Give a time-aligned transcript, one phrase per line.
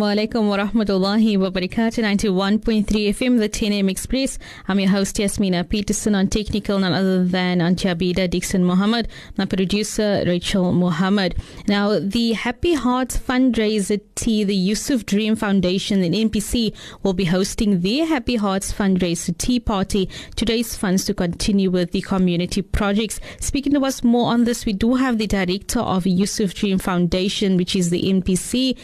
[0.00, 2.02] Assalamu alaikum wa rahmatullahi wa barakatuh.
[2.02, 3.90] 91.3 FM, the 10 a.m.
[3.90, 4.38] Express.
[4.66, 9.44] I'm your host, Yasmina Peterson, on technical, none other than Auntie Abida Dixon Mohammed, my
[9.44, 11.36] producer, Rachel Mohammed.
[11.68, 17.82] Now, the Happy Hearts fundraiser tea, the Yosef Dream Foundation and NPC will be hosting
[17.82, 20.08] their Happy Hearts fundraiser tea party.
[20.34, 23.20] Today's funds to continue with the community projects.
[23.38, 27.58] Speaking to us more on this, we do have the director of Yosef Dream Foundation,
[27.58, 28.78] which is the NPC,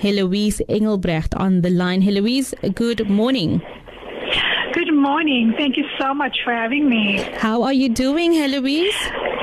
[0.00, 2.02] Heloise Engelbrecht on the line.
[2.02, 3.60] Heloise, good morning.
[4.72, 5.54] Good morning.
[5.56, 7.16] Thank you so much for having me.
[7.36, 8.94] How are you doing, Heloise?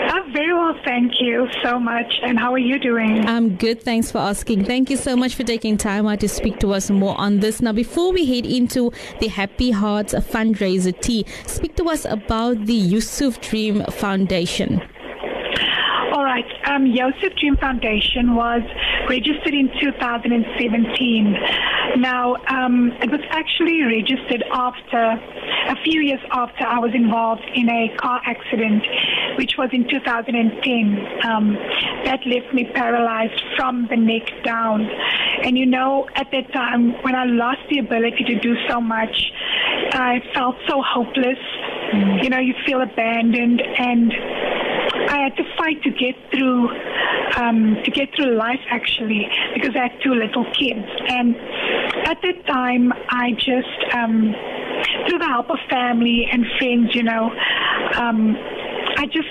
[0.07, 2.21] I'm very well, thank you so much.
[2.23, 3.25] And how are you doing?
[3.27, 4.63] I'm good, thanks for asking.
[4.65, 7.61] Thank you so much for taking time out to speak to us more on this.
[7.61, 12.73] Now, before we head into the Happy Hearts fundraiser tea, speak to us about the
[12.73, 14.81] Yosef Dream Foundation.
[16.35, 16.67] Right.
[16.67, 18.61] Um, Yosef Dream Foundation was
[19.07, 21.37] registered in 2017.
[21.95, 25.15] Now, um, it was actually registered after,
[25.69, 28.83] a few years after I was involved in a car accident,
[29.37, 31.23] which was in 2010.
[31.23, 31.53] Um,
[32.03, 34.89] that left me paralyzed from the neck down.
[35.41, 39.31] And you know, at that time, when I lost the ability to do so much,
[39.93, 41.39] I felt so hopeless.
[41.93, 42.23] Mm.
[42.23, 44.11] You know, you feel abandoned and
[45.09, 46.69] I had to fight to get through
[47.37, 50.87] um, to get through life actually because I had two little kids.
[51.07, 51.35] And
[52.07, 54.33] at that time, I just um,
[55.07, 57.31] through the help of family and friends, you know,
[57.95, 58.35] um,
[58.97, 59.29] I just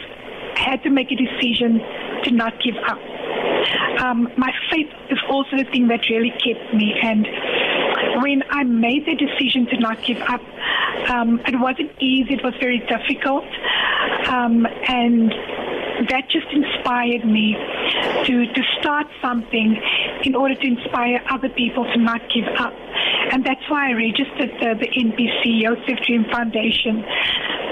[0.56, 1.80] had to make a decision
[2.24, 2.98] to not give up.
[4.00, 6.94] Um, my faith is also the thing that really kept me.
[7.02, 7.26] And
[8.22, 10.40] when I made the decision to not give up,
[11.10, 12.34] um, it wasn't easy.
[12.34, 13.44] It was very difficult.
[14.28, 15.32] Um, and
[16.08, 17.54] that just inspired me
[18.26, 19.76] to, to start something
[20.24, 22.72] in order to inspire other people to not give up.
[23.32, 27.04] And that's why I registered the, the NPC, Yosef Dream Foundation.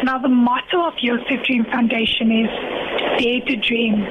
[0.04, 2.50] Now, the motto of Yosef Dream Foundation is
[3.18, 4.06] Dare to Dream.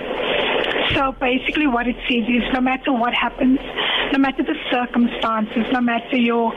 [0.95, 3.59] So basically, what it says is no matter what happens,
[4.11, 6.53] no matter the circumstances, no matter your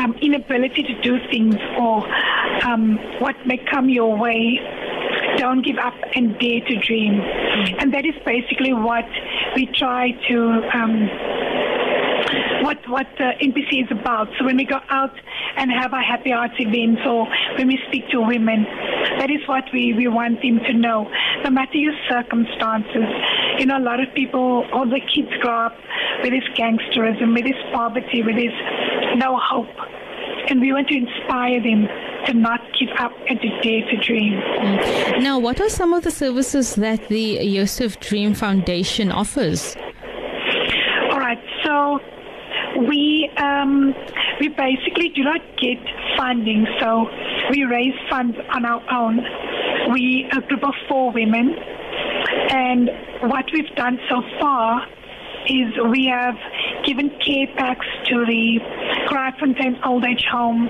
[0.00, 2.06] um, inability to do things or
[2.64, 4.60] um, what may come your way,
[5.38, 7.20] don't give up and dare to dream.
[7.78, 9.06] And that is basically what
[9.56, 10.62] we try to.
[10.72, 11.10] Um,
[12.62, 14.28] what what the NPC is about.
[14.38, 15.12] So when we go out
[15.56, 17.28] and have our happy arts events or
[17.58, 18.64] when we speak to women,
[19.18, 21.10] that is what we, we want them to know.
[21.44, 23.04] No matter your circumstances,
[23.58, 25.76] you know, a lot of people, all the kids grow up
[26.22, 28.54] with this gangsterism, with this poverty, with this
[29.16, 29.76] no hope.
[30.48, 31.88] And we want to inspire them
[32.26, 34.38] to not give up and to dare to dream.
[35.22, 39.76] Now, what are some of the services that the Yosef Dream Foundation offers?
[41.10, 41.98] All right, so
[42.88, 43.94] we um,
[44.40, 45.78] we basically do not get
[46.16, 47.06] funding, so
[47.50, 49.20] we raise funds on our own.
[49.92, 51.54] We a group of four women,
[52.50, 52.90] and
[53.22, 54.86] what we've done so far
[55.46, 56.36] is we have
[56.86, 58.60] given care packs to the
[59.08, 60.68] Kraaifontein Old Age Home.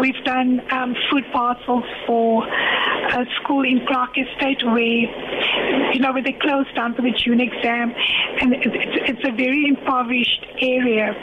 [0.00, 6.22] We've done um, food parcels for a school in Clark Estate where, you know, where
[6.22, 7.94] they closed down for the June exam.
[8.40, 8.66] And it's,
[9.08, 11.14] it's a very impoverished area.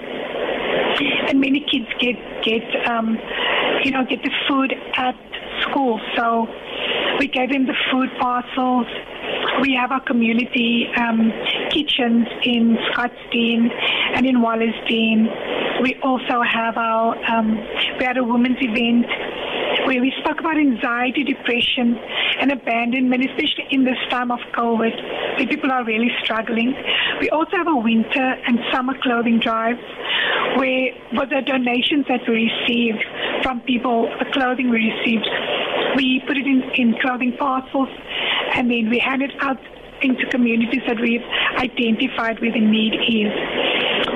[1.29, 3.17] And many kids get, get um,
[3.84, 5.16] you know, get the food at
[5.61, 5.99] school.
[6.16, 6.47] So
[7.19, 8.87] we gave them the food parcels.
[9.61, 11.32] We have our community um,
[11.70, 13.70] kitchens in Scottsdene
[14.16, 15.82] and in Wallacedene.
[15.82, 17.55] We also have our, um,
[18.00, 19.05] we had a women's event
[19.85, 21.97] where we spoke about anxiety, depression,
[22.40, 26.73] and abandonment, especially in this time of COVID, where people are really struggling.
[27.20, 29.78] We also have a winter and summer clothing drive
[30.58, 33.03] where with the donations that we received
[33.44, 35.28] from people, the clothing we received,
[35.96, 37.90] we put it in, in clothing parcels
[38.55, 39.59] and then we hand it out
[40.02, 41.23] into communities that we've
[41.58, 43.32] identified where the need is.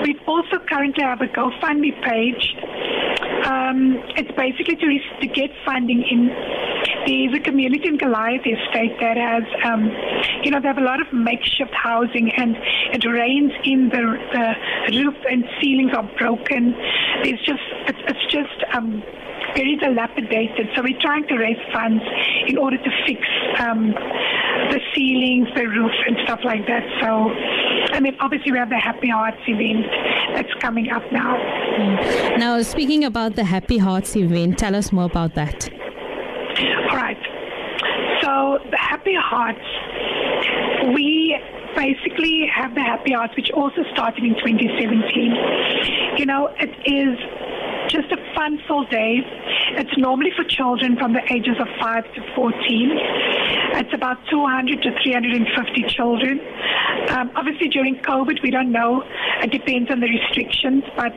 [0.04, 2.56] We also currently have a GoFundMe page.
[3.46, 6.30] Um, it's basically to, to get funding in
[7.06, 9.90] there's a community in Goliath Estate that has, um,
[10.44, 12.56] you know, they have a lot of makeshift housing and
[12.94, 14.04] it rains in the,
[14.90, 16.76] the roof and ceilings are broken.
[17.24, 19.04] There's just, it's, it's just, um,
[19.58, 20.68] very dilapidated.
[20.76, 22.04] So we're trying to raise funds
[22.46, 23.22] in order to fix
[23.60, 23.90] um,
[24.70, 26.84] the ceilings, the roof, and stuff like that.
[27.02, 27.32] So,
[27.96, 29.86] and then obviously we have the Happy Hearts event
[30.36, 31.36] that's coming up now.
[32.38, 35.70] Now, speaking about the Happy Hearts event, tell us more about that.
[36.90, 37.18] All right.
[38.22, 39.68] So the Happy Hearts,
[40.94, 41.36] we
[41.76, 46.18] basically have the Happy Hearts, which also started in 2017.
[46.18, 47.18] You know, it is
[47.90, 49.22] just a fun full day.
[49.78, 52.58] It's normally for children from the ages of 5 to 14.
[53.78, 56.42] It's about 200 to 350 children.
[57.10, 59.04] Um, obviously, during COVID, we don't know.
[59.44, 61.14] It depends on the restrictions, but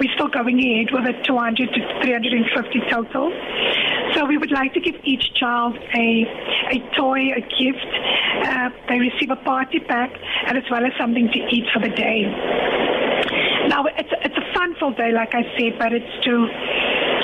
[0.00, 3.28] we're still going ahead with a 200 to 350 total.
[4.14, 6.24] So we would like to give each child a,
[6.72, 7.84] a toy, a gift.
[8.48, 10.10] Uh, they receive a party pack
[10.46, 12.24] and as well as something to eat for the day.
[13.68, 16.48] Now, it's, it's a fun full day, like I said, but it's to,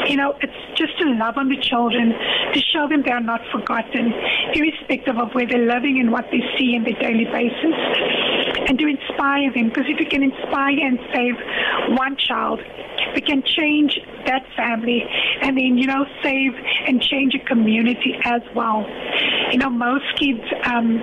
[0.09, 2.15] you know, it's just to love on the children,
[2.53, 4.13] to show them they are not forgotten,
[4.55, 7.75] irrespective of where they're living and what they see in their daily basis,
[8.69, 9.69] and to inspire them.
[9.69, 11.35] Because if you can inspire and save
[11.97, 12.61] one child,
[13.15, 15.03] we can change that family
[15.43, 16.53] and then, you know, save
[16.87, 18.85] and change a community as well.
[19.53, 20.99] You know, most kids um,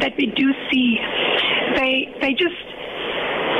[0.00, 0.98] that we do see,
[1.76, 2.58] they they just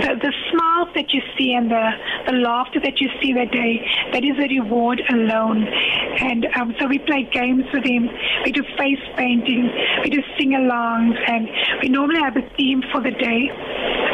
[0.00, 1.90] the, the smiles that you see and the,
[2.26, 5.66] the laughter that you see that day, that is a reward alone.
[5.66, 8.08] And um, so we play games with him.
[8.44, 9.70] We do face painting.
[10.02, 11.16] We do sing-alongs.
[11.26, 11.48] And
[11.82, 13.50] we normally have a theme for the day,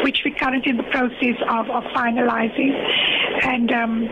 [0.03, 2.73] which we're currently in the process of, of finalizing.
[3.43, 4.03] And um,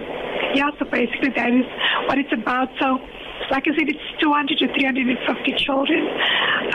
[0.55, 1.65] yeah, so basically that is
[2.07, 2.69] what it's about.
[2.79, 2.99] So
[3.51, 6.07] like I said, it's 200 to 350 children.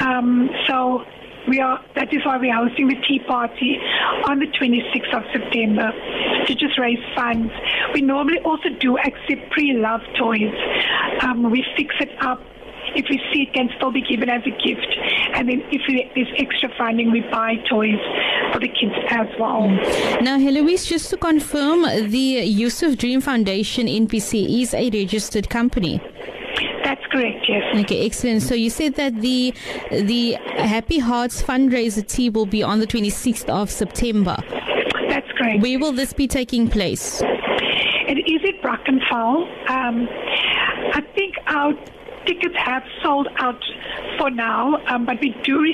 [0.01, 1.05] Um, so
[1.49, 3.79] we are that is why we're hosting the tea party
[4.29, 5.93] on the 26th of September
[6.47, 7.53] to just raise funds.
[7.93, 10.55] We normally also do accept pre-loved toys.
[11.23, 12.41] Um, we fix it up.
[12.97, 14.87] If we see it can still be given as a gift,
[15.33, 15.83] and then if
[16.15, 17.99] there's extra funding, we buy toys
[18.53, 19.69] for the kids as well.
[20.21, 26.01] Now, Heloise, just to confirm, the Yosef Dream Foundation NPC is a registered company.
[26.85, 27.63] That's correct, yes.
[27.81, 28.43] Okay, excellent.
[28.43, 29.55] So you said that the
[29.91, 34.37] the Happy Hearts fundraiser tea will be on the 26th of September.
[35.09, 35.63] That's correct.
[35.63, 37.23] Where will this be taking place?
[38.07, 39.71] It is at Brackenfell.
[39.71, 40.09] Um,
[40.93, 41.73] I think our
[42.27, 43.63] tickets have sold out
[44.19, 45.73] for now, um, but we do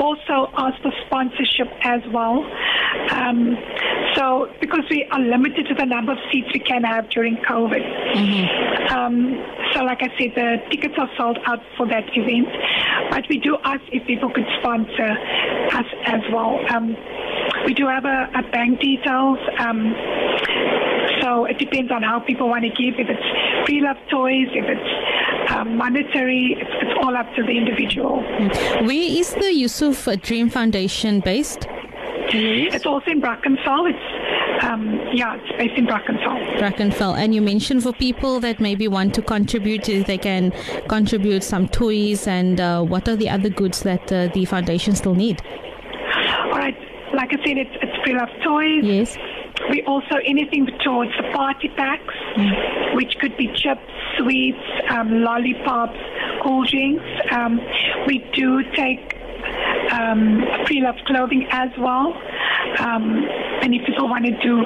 [0.00, 2.44] also ask for sponsorship as well.
[3.10, 3.56] Um,
[4.14, 7.82] so, because we are limited to the number of seats we can have during COVID.
[8.14, 8.94] Mm-hmm.
[8.94, 12.48] Um, so, like I said, the tickets are sold out for that event,
[13.10, 15.10] but we do ask if people could sponsor
[15.72, 16.60] us as well.
[16.70, 16.96] Um,
[17.64, 19.38] we do have a, a bank details.
[19.58, 19.94] Um,
[21.20, 22.98] so it depends on how people want to give.
[22.98, 24.90] If it's free love toys, if it's
[25.62, 28.22] um, monetary, it's, it's, all up to the individual.
[28.86, 31.66] Where is the Yosef Dream Foundation based?
[32.34, 33.90] It's also in Brackenfell.
[33.90, 36.58] It's um, yeah, it's based in Brackenfell.
[36.58, 40.52] Brackenfell, and you mentioned for people that maybe want to contribute, they can
[40.88, 45.14] contribute some toys, and uh, what are the other goods that uh, the foundation still
[45.14, 45.42] need?
[46.44, 46.76] All right,
[47.12, 48.84] like I said, it's, it's free love toys.
[48.84, 49.16] Yes.
[49.72, 52.94] We also anything towards the party packs, mm.
[52.94, 53.80] which could be chips,
[54.18, 54.58] sweets,
[54.90, 55.98] um, lollipops,
[56.42, 57.02] cool drinks.
[57.30, 57.58] Um,
[58.06, 59.16] we do take
[59.90, 62.12] um, pre-love clothing as well.
[62.80, 63.26] Um,
[63.62, 64.64] and if people wanted to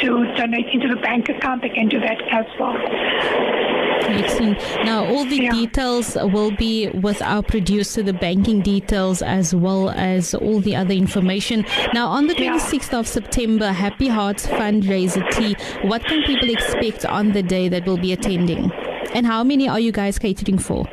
[0.00, 3.71] to donate into the bank account, they can do that as well.
[4.02, 4.58] Excellent.
[4.84, 5.52] Now, all the yeah.
[5.52, 10.94] details will be with our producer, the banking details, as well as all the other
[10.94, 11.64] information.
[11.94, 12.98] Now, on the 26th yeah.
[12.98, 15.56] of September, Happy Hearts fundraiser tea.
[15.86, 18.70] What can people expect on the day that will be attending?
[19.14, 20.86] And how many are you guys catering for?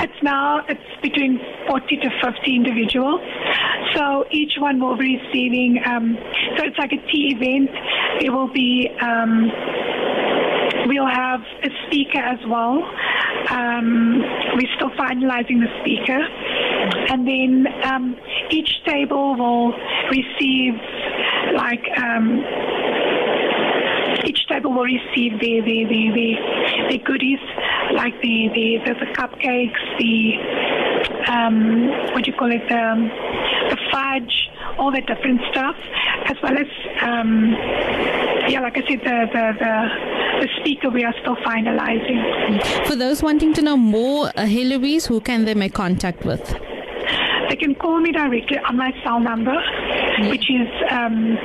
[0.00, 3.20] It's now it's between 40 to 50 individuals.
[3.94, 5.80] So each one will be receiving.
[5.86, 6.18] Um,
[6.56, 7.70] so it's like a tea event.
[8.20, 8.90] It will be.
[9.00, 9.50] Um,
[10.86, 12.82] we'll have a speaker as well.
[13.50, 14.20] Um,
[14.54, 16.20] we're still finalizing the speaker,
[17.12, 18.16] and then um,
[18.50, 19.72] each table will
[20.10, 20.74] receive
[21.54, 22.42] like um,
[24.24, 27.40] each table will receive the the the, the, the goodies
[27.94, 33.08] like the, the the, the cupcakes, the um, what do you call it, um,
[33.70, 35.76] the fudge, all that different stuff,
[36.26, 36.66] as well as
[37.02, 37.54] um,
[38.48, 42.62] yeah, like I said, the, the, the, the speaker we are still finalizing.
[42.86, 46.42] For those wanting to know more, uh, who can they make contact with?
[47.48, 49.54] They can call me directly on my cell number,
[50.30, 51.36] which is, um,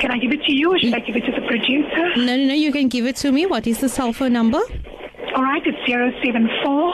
[0.00, 2.14] can I give it to you or should I give it to the producer?
[2.16, 3.46] No, no, no, you can give it to me.
[3.46, 4.60] What is the cell phone number?
[5.34, 6.92] All right, it's 074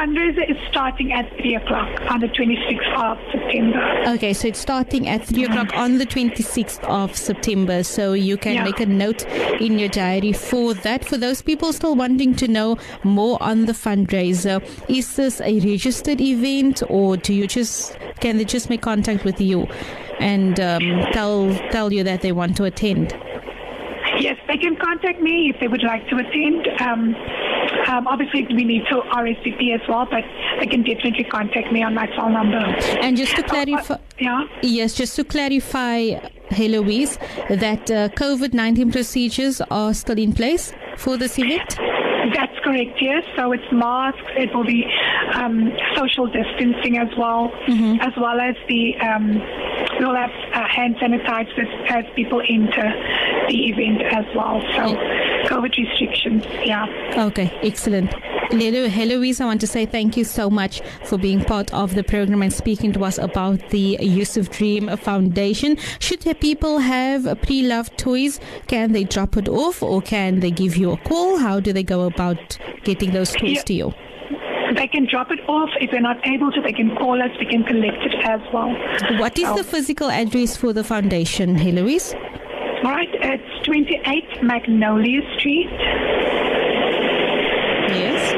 [0.05, 4.05] Fundraiser is starting at 3 o'clock on the 26th of September.
[4.09, 7.83] Okay, so it's starting at 3 o'clock on the 26th of September.
[7.83, 8.65] So you can Yeah.
[8.65, 9.25] make a note
[9.63, 11.07] in your diary for that.
[11.07, 16.21] For those people still wanting to know more on the fundraiser, is this a registered
[16.21, 19.67] event or do you just, can they just make contact with you
[20.21, 20.83] and um,
[21.13, 23.17] tell, tell you that they want to attend?
[24.21, 26.69] Yes, they can contact me if they would like to attend.
[26.81, 27.17] Um,
[27.89, 30.25] um, obviously, we need to RSVP as well, but
[30.61, 32.59] they can definitely contact me on my phone number.
[33.01, 34.45] And just to Uh, clarify, yeah.
[34.63, 36.19] yes, just to clarify,
[36.51, 41.77] Heloise, that uh, COVID 19 procedures are still in place for this event?
[42.35, 43.23] That's correct, yes.
[43.37, 44.87] So it's masks, it will be
[45.35, 47.53] um, social distancing as well,
[48.01, 49.27] as well as the, um,
[50.01, 52.89] we'll have uh, hand sanitizers as people enter
[53.49, 54.61] the event as well.
[54.75, 54.97] So
[55.49, 56.87] COVID restrictions, yeah.
[57.17, 58.13] Okay, excellent.
[58.51, 62.05] Hello, Heloise, I want to say thank you so much for being part of the
[62.05, 65.77] program and speaking to us about the Yosef Dream Foundation.
[65.99, 70.77] Should the people have pre-loved toys, can they drop it off or can they give
[70.77, 71.39] you a call?
[71.39, 73.63] How do they go about getting those toys Yeah.
[73.63, 73.95] to you?
[74.77, 75.71] They can drop it off.
[75.81, 77.31] If they're not able to, they can call us.
[77.39, 78.75] We can collect it as well.
[79.21, 79.57] What is Oh.
[79.57, 82.15] the physical address for the foundation, Heloise?
[82.85, 85.71] All right, it's 28 Magnolia Street,
[87.89, 88.35] Yes.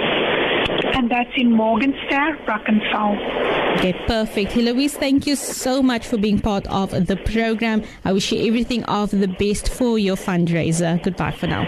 [0.96, 3.76] and that's in Morgenster, Brackenfell.
[3.78, 4.52] Okay, perfect.
[4.52, 7.82] Heloise, thank you so much for being part of the program.
[8.04, 11.02] I wish you everything of the best for your fundraiser.
[11.02, 11.66] Goodbye for now.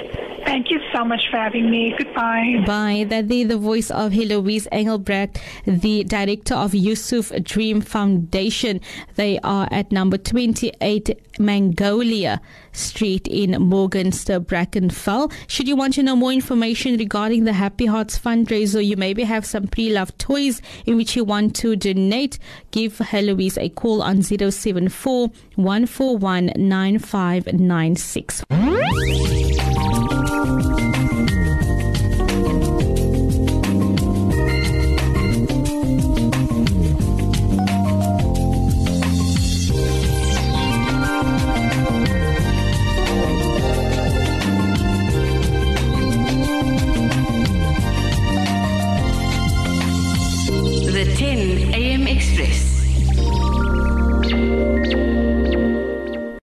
[0.48, 1.94] Thank you so much for having me.
[1.98, 2.64] Goodbye.
[2.64, 3.04] Bye.
[3.06, 8.80] That the voice of Heloise Engelbrecht, the director of Yosef Dream Foundation.
[9.16, 12.40] They are at number 28 Mangolia
[12.72, 15.30] Street in Morgenster, Brackenfell.
[15.48, 19.44] Should you want to know more information regarding the Happy Hearts fundraiser, you maybe have
[19.44, 22.38] some pre-loved toys in which you want to donate,
[22.70, 28.44] give Heloise a call on 074 141 9596.